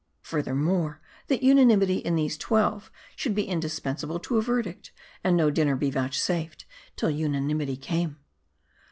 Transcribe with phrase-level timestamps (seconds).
[0.23, 4.91] Furthermore, that unanimity in these twelve should be indispensable to a verdict;
[5.23, 8.17] and no dinner be vouchsafed till unanimity came.